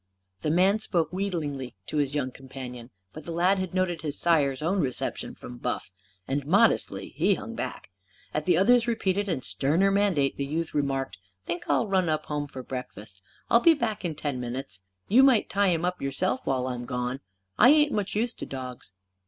The 0.41 0.49
man 0.49 0.79
spoke 0.79 1.11
wheedlingly 1.13 1.75
to 1.85 1.97
his 1.97 2.15
young 2.15 2.31
companion. 2.31 2.89
But 3.13 3.25
the 3.25 3.31
lad 3.31 3.59
had 3.59 3.75
noted 3.75 4.01
his 4.01 4.17
sire's 4.17 4.63
own 4.63 4.79
reception 4.81 5.35
from 5.35 5.59
Buff. 5.59 5.91
And, 6.27 6.43
modestly, 6.43 7.09
he 7.09 7.35
hung 7.35 7.53
back. 7.53 7.91
At 8.33 8.47
the 8.47 8.57
other's 8.57 8.87
repeated 8.87 9.29
and 9.29 9.43
sterner 9.43 9.91
mandate, 9.91 10.37
the 10.37 10.43
youth 10.47 10.73
remarked: 10.73 11.19
"Think 11.45 11.65
I'll 11.69 11.85
run 11.87 12.09
up 12.09 12.25
home 12.25 12.47
for 12.47 12.63
breakfast. 12.63 13.21
I'll 13.47 13.59
be 13.59 13.75
back 13.75 14.03
in 14.03 14.15
ten 14.15 14.39
minutes. 14.39 14.79
You 15.07 15.21
might 15.21 15.51
tie 15.51 15.67
him 15.69 15.85
up, 15.85 16.01
yourself, 16.01 16.47
while 16.47 16.65
I'm 16.65 16.85
gone. 16.85 17.19
I 17.59 17.69
ain't 17.69 17.91
much 17.91 18.15
used 18.15 18.39
to 18.39 18.47
dogs." 18.47 18.93